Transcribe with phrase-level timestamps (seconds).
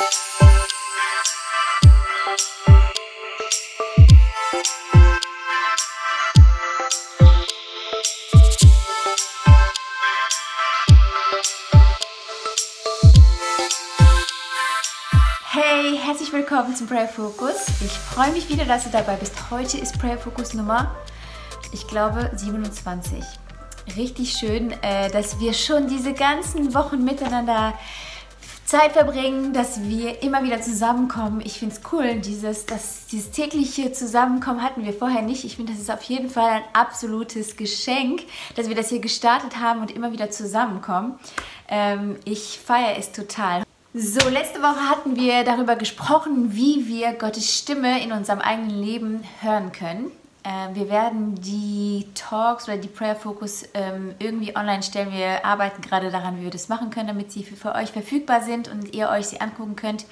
[0.00, 0.06] Hey,
[15.98, 17.66] herzlich willkommen zum Prayer Focus.
[17.84, 19.50] Ich freue mich wieder, dass du dabei bist.
[19.50, 20.94] Heute ist Prayer Focus Nummer,
[21.72, 23.22] ich glaube, 27.
[23.98, 27.74] Richtig schön, äh, dass wir schon diese ganzen Wochen miteinander
[28.70, 31.40] Zeit verbringen, dass wir immer wieder zusammenkommen.
[31.44, 35.42] Ich finde es cool, dieses, das, dieses tägliche Zusammenkommen hatten wir vorher nicht.
[35.44, 38.22] Ich finde, das ist auf jeden Fall ein absolutes Geschenk,
[38.54, 41.18] dass wir das hier gestartet haben und immer wieder zusammenkommen.
[41.68, 43.64] Ähm, ich feiere es total.
[43.92, 49.24] So, letzte Woche hatten wir darüber gesprochen, wie wir Gottes Stimme in unserem eigenen Leben
[49.40, 50.12] hören können.
[50.42, 55.12] Äh, wir werden die Talks oder die Prayer Focus ähm, irgendwie online stellen.
[55.12, 58.40] Wir arbeiten gerade daran, wie wir das machen können, damit sie für, für euch verfügbar
[58.42, 60.06] sind und ihr euch sie angucken könnt.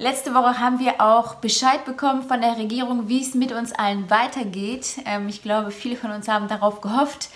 [0.00, 4.08] Letzte Woche haben wir auch Bescheid bekommen von der Regierung, wie es mit uns allen
[4.10, 4.98] weitergeht.
[5.04, 7.28] Ähm, ich glaube, viele von uns haben darauf gehofft,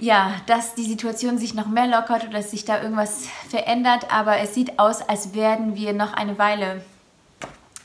[0.00, 4.12] ja, dass die Situation sich noch mehr lockert oder dass sich da irgendwas verändert.
[4.12, 6.84] Aber es sieht aus, als werden wir noch eine Weile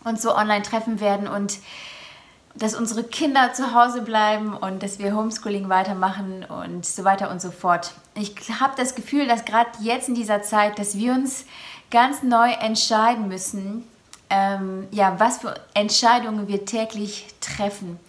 [0.03, 1.57] uns so online treffen werden und
[2.57, 7.41] dass unsere Kinder zu Hause bleiben und dass wir Homeschooling weitermachen und so weiter und
[7.41, 7.93] so fort.
[8.15, 11.45] Ich habe das Gefühl, dass gerade jetzt in dieser Zeit, dass wir uns
[11.91, 13.87] ganz neu entscheiden müssen,
[14.29, 17.99] ähm, ja, was für Entscheidungen wir täglich treffen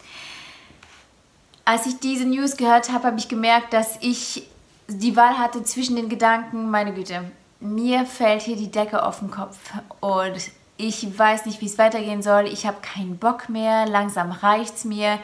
[1.69, 4.49] als ich diese News gehört habe, habe ich gemerkt, dass ich
[4.87, 9.31] die Wahl hatte zwischen den Gedanken, meine Güte, mir fällt hier die Decke auf den
[9.31, 9.59] Kopf
[10.01, 12.47] und ich weiß nicht, wie es weitergehen soll.
[12.47, 13.85] Ich habe keinen Bock mehr.
[13.87, 15.19] Langsam reicht es mir.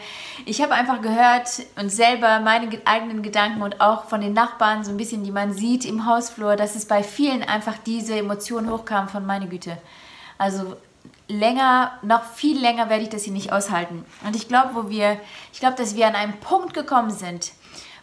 [0.47, 1.49] Ich habe einfach gehört
[1.81, 5.53] und selber meine eigenen Gedanken und auch von den Nachbarn so ein bisschen, die man
[5.53, 9.79] sieht im Hausflur, dass es bei vielen einfach diese Emotion hochkam von meine Güte.
[10.39, 10.77] Also
[11.29, 14.05] länger, noch viel länger werde ich das hier nicht aushalten.
[14.27, 15.21] Und ich glaube, wo wir,
[15.53, 17.53] ich glaube, dass wir an einem Punkt gekommen sind,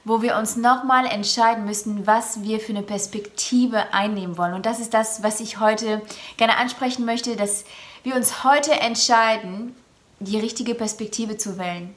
[0.03, 4.53] wo wir uns nochmal entscheiden müssen, was wir für eine Perspektive einnehmen wollen.
[4.53, 6.01] Und das ist das, was ich heute
[6.37, 7.65] gerne ansprechen möchte, dass
[8.03, 9.75] wir uns heute entscheiden,
[10.21, 11.95] die richtige Perspektive zu wählen.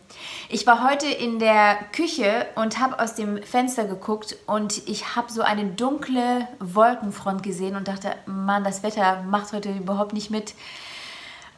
[0.48, 5.30] Ich war heute in der Küche und habe aus dem Fenster geguckt und ich habe
[5.30, 10.54] so eine dunkle Wolkenfront gesehen und dachte, Mann, das Wetter macht heute überhaupt nicht mit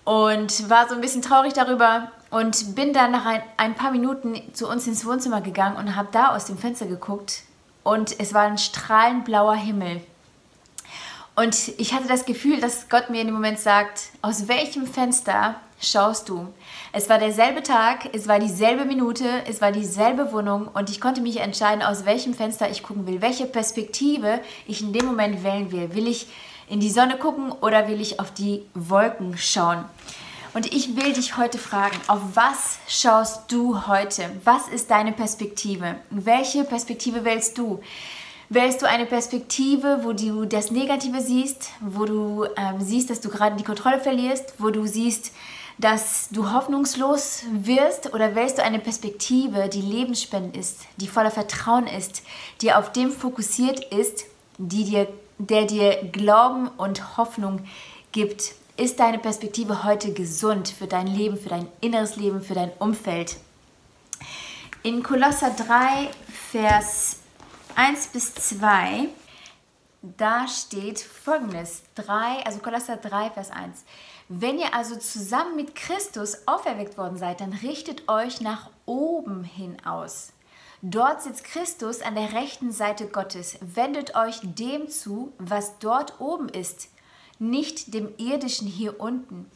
[0.07, 4.41] und war so ein bisschen traurig darüber und bin dann nach ein, ein paar Minuten
[4.55, 7.43] zu uns ins Wohnzimmer gegangen und habe da aus dem Fenster geguckt
[7.83, 10.01] und es war ein strahlend blauer Himmel.
[11.35, 15.57] Und ich hatte das Gefühl, dass Gott mir in dem Moment sagt, aus welchem Fenster
[15.81, 16.47] schaust du?
[16.93, 21.21] Es war derselbe Tag, es war dieselbe Minute, es war dieselbe Wohnung und ich konnte
[21.21, 25.73] mich entscheiden, aus welchem Fenster ich gucken will, welche Perspektive ich in dem Moment wählen
[25.73, 25.95] will.
[25.95, 26.29] Will ich
[26.69, 29.85] in die Sonne gucken oder will ich auf die Wolken schauen?
[30.55, 34.31] Und ich will dich heute fragen, auf was schaust du heute?
[34.45, 35.97] Was ist deine Perspektive?
[36.09, 37.81] Welche Perspektive wählst du?
[38.49, 43.29] Wählst du eine Perspektive, wo du das Negative siehst, wo du ähm, siehst, dass du
[43.29, 45.33] gerade die Kontrolle verlierst, wo du siehst,
[45.79, 51.87] dass du hoffnungslos wirst oder wählst du eine Perspektive, die lebensspendend ist, die voller Vertrauen
[51.87, 52.23] ist,
[52.63, 54.25] die auf dem fokussiert ist,
[54.57, 57.65] die dir der dir Glauben und Hoffnung
[58.13, 58.55] gibt.
[58.77, 63.37] Ist deine Perspektive heute gesund für dein Leben, für dein inneres Leben, für dein Umfeld?
[64.83, 66.11] In Kolosser 3,
[66.51, 67.21] Vers
[67.75, 69.09] 1 bis 2,
[70.03, 73.85] da steht folgendes: 3, also Kolosser 3, Vers 1.
[74.29, 79.77] Wenn ihr also zusammen mit Christus auferweckt worden seid, dann richtet euch nach oben hin
[79.85, 80.33] aus
[80.89, 83.59] Dort sitzt Christus an der rechten Seite Gottes.
[83.61, 86.91] Wendet euch dem zu, was dort oben ist,
[87.41, 89.51] nicht dem irdischen hier unten.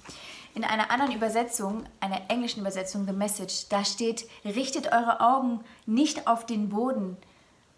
[0.57, 6.27] In einer anderen Übersetzung, einer englischen Übersetzung, The Message, da steht, richtet eure Augen nicht
[6.27, 7.17] auf den Boden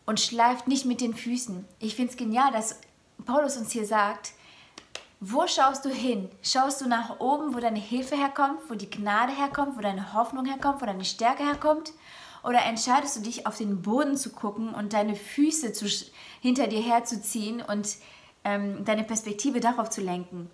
[0.06, 1.66] und schleift nicht mit den Füßen.
[1.78, 2.80] Ich finde es genial, dass
[3.26, 4.32] Paulus uns hier sagt,
[5.20, 6.30] wo schaust du hin?
[6.40, 10.46] Schaust du nach oben, wo deine Hilfe herkommt, wo die Gnade herkommt, wo deine Hoffnung
[10.46, 11.92] herkommt, wo deine Stärke herkommt?
[12.42, 15.86] Oder entscheidest du dich, auf den Boden zu gucken und deine Füße zu,
[16.40, 17.96] hinter dir herzuziehen und
[18.44, 20.50] ähm, deine Perspektive darauf zu lenken?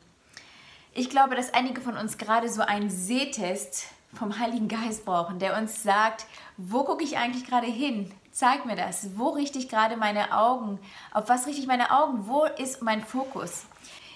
[0.95, 5.57] Ich glaube, dass einige von uns gerade so einen Sehtest vom Heiligen Geist brauchen, der
[5.57, 6.27] uns sagt,
[6.57, 8.11] wo gucke ich eigentlich gerade hin?
[8.33, 9.17] Zeig mir das.
[9.17, 10.79] Wo richte ich gerade meine Augen?
[11.13, 12.27] Auf was richte ich meine Augen?
[12.27, 13.67] Wo ist mein Fokus?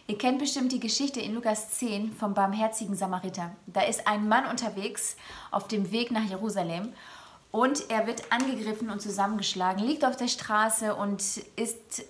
[0.07, 3.53] Ihr kennt bestimmt die Geschichte in Lukas 10 vom barmherzigen Samariter.
[3.67, 5.17] Da ist ein Mann unterwegs
[5.51, 6.93] auf dem Weg nach Jerusalem
[7.53, 11.23] und er wird angegriffen und zusammengeschlagen, liegt auf der Straße und
[11.55, 12.05] ist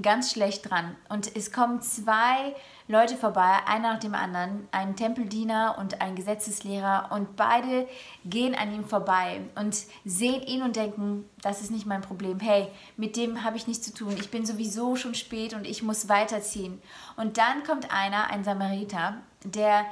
[0.00, 0.96] ganz schlecht dran.
[1.08, 2.54] Und es kommen zwei
[2.86, 7.10] Leute vorbei, einer nach dem anderen, ein Tempeldiener und ein Gesetzeslehrer.
[7.10, 7.88] Und beide
[8.24, 12.38] gehen an ihm vorbei und sehen ihn und denken, das ist nicht mein Problem.
[12.38, 14.14] Hey, mit dem habe ich nichts zu tun.
[14.18, 16.80] Ich bin sowieso schon spät und ich muss weiterziehen.
[17.16, 19.86] Und dann kommt einer, ein Samariter, der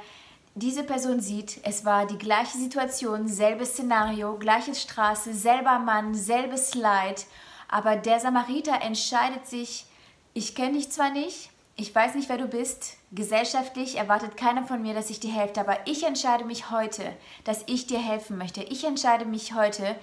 [0.59, 6.75] diese Person sieht, es war die gleiche Situation, selbes Szenario, gleiche Straße, selber Mann, selbes
[6.75, 7.25] Leid,
[7.67, 9.85] aber der Samariter entscheidet sich,
[10.33, 14.81] ich kenne dich zwar nicht, ich weiß nicht, wer du bist, gesellschaftlich erwartet keiner von
[14.81, 17.03] mir, dass ich dir helfe, aber ich entscheide mich heute,
[17.45, 18.61] dass ich dir helfen möchte.
[18.61, 19.95] Ich entscheide mich heute,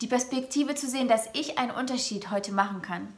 [0.00, 3.08] die Perspektive zu sehen, dass ich einen Unterschied heute machen kann.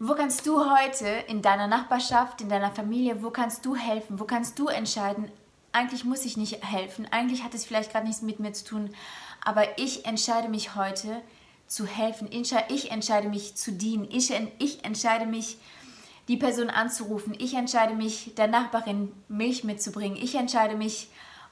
[0.00, 4.20] Wo kannst du heute in deiner Nachbarschaft, in deiner Familie, wo kannst du helfen?
[4.20, 5.28] Wo kannst du entscheiden,
[5.72, 8.94] eigentlich muss ich nicht helfen, eigentlich hat es vielleicht gerade nichts mit mir zu tun,
[9.44, 11.20] aber ich entscheide mich heute
[11.66, 12.28] zu helfen.
[12.30, 14.06] Ich entscheide mich zu dienen.
[14.10, 15.58] Ich, ich entscheide mich,
[16.28, 17.34] die Person anzurufen.
[17.38, 20.16] Ich entscheide mich, der Nachbarin Milch mitzubringen.
[20.16, 21.08] Ich entscheide mich,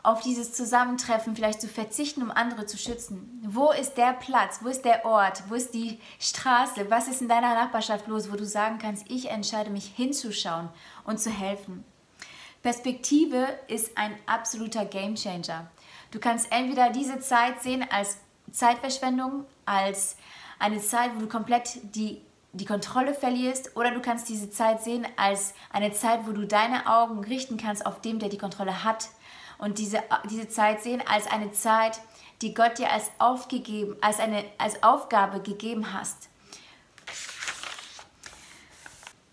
[0.06, 3.40] auf dieses Zusammentreffen vielleicht zu verzichten, um andere zu schützen?
[3.44, 4.60] Wo ist der Platz?
[4.62, 5.42] Wo ist der Ort?
[5.48, 6.88] Wo ist die Straße?
[6.90, 10.68] Was ist in deiner Nachbarschaft los, wo du sagen kannst, ich entscheide mich hinzuschauen
[11.04, 11.82] und zu helfen?
[12.62, 15.66] Perspektive ist ein absoluter Gamechanger.
[16.12, 18.18] Du kannst entweder diese Zeit sehen als
[18.52, 20.16] Zeitverschwendung, als
[20.60, 25.04] eine Zeit, wo du komplett die, die Kontrolle verlierst, oder du kannst diese Zeit sehen
[25.16, 29.08] als eine Zeit, wo du deine Augen richten kannst auf dem, der die Kontrolle hat
[29.58, 32.00] und diese, diese Zeit sehen als eine Zeit,
[32.42, 36.28] die Gott dir als, aufgegeben, als, eine, als Aufgabe gegeben hast.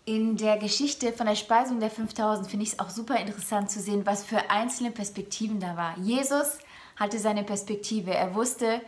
[0.06, 3.80] In der Geschichte von der Speisung der 5000 finde ich es auch super interessant zu
[3.80, 5.96] sehen, was für einzelne Perspektiven da war.
[5.98, 6.58] Jesus
[6.96, 8.12] hatte seine Perspektive.
[8.12, 8.82] Er wusste,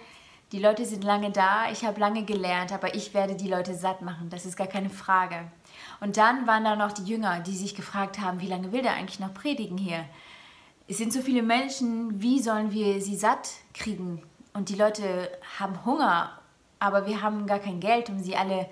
[0.53, 4.03] die Leute sind lange da, ich habe lange gelernt, aber ich werde die Leute satt
[4.03, 4.29] machen.
[4.31, 5.50] Das ist gar keine Frage.
[6.00, 8.94] Und dann waren da noch die Jünger, die sich gefragt haben, wie lange will der
[8.94, 10.05] eigentlich noch predigen hier?
[10.88, 14.23] Es sind so viele Menschen, wie sollen wir sie satt kriegen?
[14.53, 16.38] Und die Leute haben Hunger,
[16.79, 18.69] aber wir haben gar kein Geld, um sie alle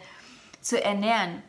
[0.60, 1.42] zu ernähren.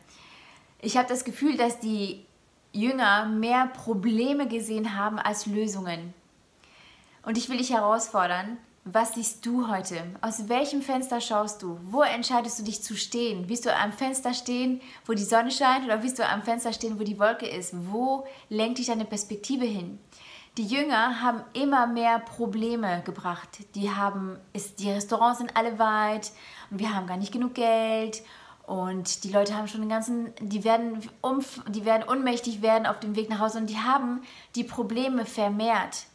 [0.80, 2.26] Ich habe das Gefühl, dass die
[2.72, 6.12] Jünger mehr Probleme gesehen haben als Lösungen.
[7.22, 10.04] Und ich will dich herausfordern, was siehst du heute?
[10.20, 11.80] Aus welchem Fenster schaust du?
[11.90, 13.48] Wo entscheidest du dich zu stehen?
[13.48, 17.00] Willst du am Fenster stehen, wo die Sonne scheint oder willst du am Fenster stehen,
[17.00, 17.74] wo die Wolke ist?
[17.90, 19.98] Wo lenkt dich deine Perspektive hin?
[20.56, 23.48] Die Jünger haben immer mehr Probleme gebracht.
[23.74, 26.32] Die haben, ist, die Restaurants sind alle weit
[26.70, 28.22] und wir haben gar nicht genug Geld
[28.66, 33.00] und die Leute haben schon den ganzen, die werden, um, die werden ohnmächtig werden auf
[33.00, 34.22] dem Weg nach Hause und die haben
[34.54, 36.06] die Probleme vermehrt.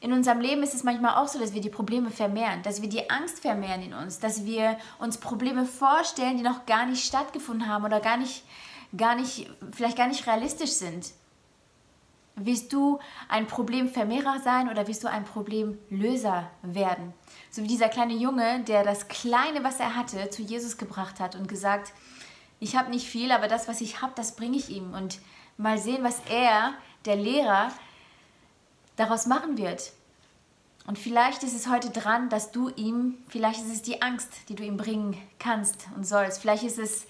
[0.00, 2.88] In unserem Leben ist es manchmal auch so, dass wir die Probleme vermehren, dass wir
[2.88, 7.68] die Angst vermehren in uns, dass wir uns Probleme vorstellen, die noch gar nicht stattgefunden
[7.68, 8.44] haben oder gar nicht,
[8.96, 11.06] gar nicht, vielleicht gar nicht realistisch sind.
[12.40, 12.98] Willst du
[13.28, 17.12] ein Problemvermehrer sein oder willst du ein Problemlöser werden?
[17.50, 21.34] So wie dieser kleine Junge, der das Kleine, was er hatte, zu Jesus gebracht hat
[21.34, 21.92] und gesagt,
[22.60, 24.94] ich habe nicht viel, aber das, was ich habe, das bringe ich ihm.
[24.94, 25.18] Und
[25.56, 26.74] mal sehen, was er,
[27.04, 27.72] der Lehrer,
[28.96, 29.92] daraus machen wird.
[30.86, 34.54] Und vielleicht ist es heute dran, dass du ihm, vielleicht ist es die Angst, die
[34.54, 36.40] du ihm bringen kannst und sollst.
[36.40, 37.06] Vielleicht ist es,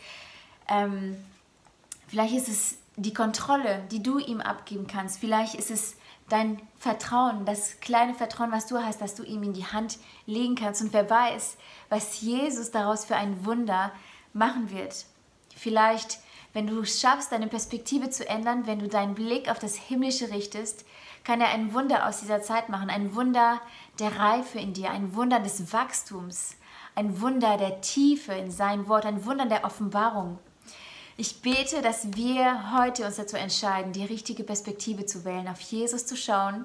[0.68, 1.16] ähm,
[2.08, 5.20] vielleicht ist es die Kontrolle, die du ihm abgeben kannst.
[5.20, 5.96] Vielleicht ist es
[6.28, 10.56] dein Vertrauen, das kleine Vertrauen, was du hast, dass du ihm in die Hand legen
[10.56, 10.82] kannst.
[10.82, 11.56] Und wer weiß,
[11.88, 13.92] was Jesus daraus für ein Wunder
[14.32, 15.06] machen wird.
[15.54, 16.18] Vielleicht,
[16.52, 20.84] wenn du schaffst, deine Perspektive zu ändern, wenn du deinen Blick auf das Himmlische richtest,
[21.24, 22.90] kann er ein Wunder aus dieser Zeit machen.
[22.90, 23.60] Ein Wunder
[23.98, 26.56] der Reife in dir, ein Wunder des Wachstums,
[26.94, 30.38] ein Wunder der Tiefe in sein Wort, ein Wunder der Offenbarung.
[31.20, 36.06] Ich bete, dass wir heute uns dazu entscheiden, die richtige Perspektive zu wählen, auf Jesus
[36.06, 36.64] zu schauen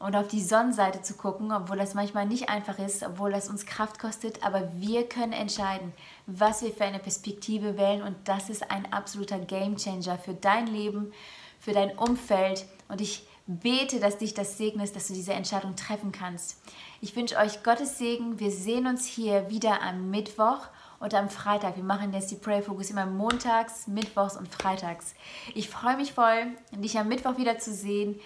[0.00, 3.66] und auf die Sonnenseite zu gucken, obwohl das manchmal nicht einfach ist, obwohl das uns
[3.66, 5.92] Kraft kostet, aber wir können entscheiden,
[6.26, 11.12] was wir für eine Perspektive wählen und das ist ein absoluter Gamechanger für dein Leben,
[11.60, 16.10] für dein Umfeld und ich bete, dass dich das segnet, dass du diese Entscheidung treffen
[16.10, 16.60] kannst.
[17.00, 18.40] Ich wünsche euch Gottes Segen.
[18.40, 20.66] Wir sehen uns hier wieder am Mittwoch
[21.00, 21.76] und am Freitag.
[21.76, 25.14] Wir machen jetzt die Pray Focus immer montags, mittwochs und freitags.
[25.54, 28.20] Ich freue mich voll, dich am Mittwoch wieder zu sehen.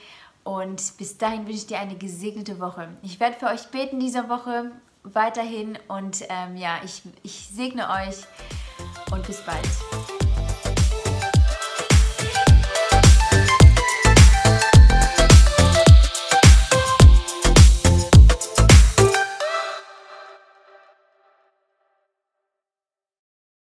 [0.44, 2.88] Und bis dahin wünsche ich dir eine gesegnete Woche.
[3.02, 4.70] Ich werde für euch beten diese Woche
[5.02, 8.16] weiterhin und ähm, ja, ich, ich segne euch
[9.10, 10.17] und bis bald.